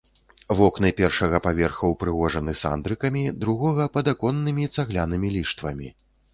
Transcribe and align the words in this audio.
Вокны 0.59 0.89
першага 0.99 1.41
паверха 1.47 1.91
ўпрыгожаны 1.93 2.57
сандрыкамі, 2.63 3.23
другога 3.45 3.89
падаконнымі 3.99 4.69
цаглянымі 4.77 5.27
ліштвамі. 5.39 5.97